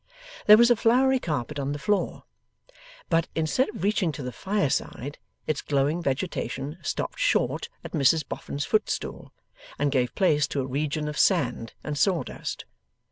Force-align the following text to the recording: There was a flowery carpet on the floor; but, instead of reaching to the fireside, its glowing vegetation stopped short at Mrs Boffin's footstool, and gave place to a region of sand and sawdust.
There 0.47 0.57
was 0.57 0.71
a 0.71 0.75
flowery 0.75 1.19
carpet 1.19 1.59
on 1.59 1.73
the 1.73 1.77
floor; 1.77 2.23
but, 3.07 3.27
instead 3.35 3.69
of 3.69 3.83
reaching 3.83 4.11
to 4.13 4.23
the 4.23 4.31
fireside, 4.31 5.19
its 5.45 5.61
glowing 5.61 6.01
vegetation 6.01 6.79
stopped 6.81 7.19
short 7.19 7.69
at 7.83 7.91
Mrs 7.91 8.27
Boffin's 8.27 8.65
footstool, 8.65 9.31
and 9.77 9.91
gave 9.91 10.15
place 10.15 10.47
to 10.47 10.61
a 10.61 10.65
region 10.65 11.07
of 11.07 11.19
sand 11.19 11.73
and 11.83 11.99
sawdust. 11.99 12.65